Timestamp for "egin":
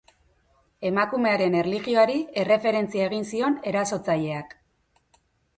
3.13-3.29